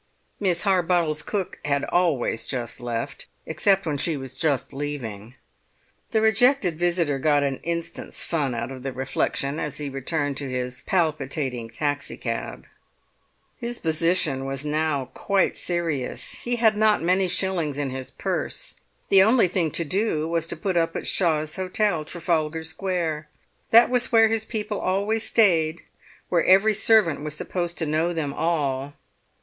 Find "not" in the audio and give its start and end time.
16.75-17.03